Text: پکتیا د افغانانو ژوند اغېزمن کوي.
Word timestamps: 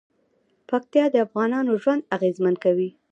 پکتیا 0.69 1.05
د 1.11 1.15
افغانانو 1.25 1.71
ژوند 1.81 2.07
اغېزمن 2.15 2.55
کوي. 2.63 2.89